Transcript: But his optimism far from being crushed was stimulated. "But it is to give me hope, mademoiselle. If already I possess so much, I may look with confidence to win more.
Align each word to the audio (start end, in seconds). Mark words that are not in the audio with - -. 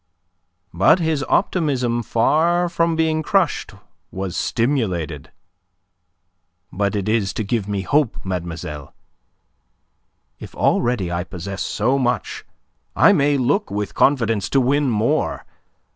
But 0.73 0.97
his 0.97 1.23
optimism 1.29 2.01
far 2.01 2.67
from 2.69 2.95
being 2.95 3.21
crushed 3.21 3.73
was 4.09 4.35
stimulated. 4.35 5.29
"But 6.71 6.95
it 6.95 7.07
is 7.07 7.33
to 7.33 7.43
give 7.43 7.67
me 7.67 7.81
hope, 7.81 8.17
mademoiselle. 8.25 8.95
If 10.39 10.55
already 10.55 11.11
I 11.11 11.23
possess 11.23 11.61
so 11.61 11.99
much, 11.99 12.43
I 12.95 13.13
may 13.13 13.37
look 13.37 13.69
with 13.69 13.93
confidence 13.93 14.49
to 14.49 14.59
win 14.59 14.89
more. 14.89 15.45